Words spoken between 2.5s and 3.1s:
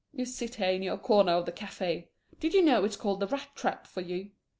you know it's